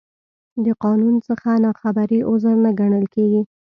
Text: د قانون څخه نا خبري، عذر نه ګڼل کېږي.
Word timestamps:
د 0.65 0.67
قانون 0.83 1.15
څخه 1.27 1.49
نا 1.63 1.71
خبري، 1.81 2.19
عذر 2.29 2.55
نه 2.65 2.71
ګڼل 2.79 3.05
کېږي. 3.15 3.41